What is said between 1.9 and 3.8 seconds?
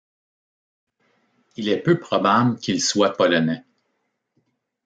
probable qu’il soit Polonais.